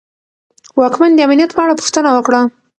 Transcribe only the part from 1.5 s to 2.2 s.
په اړه پوښتنه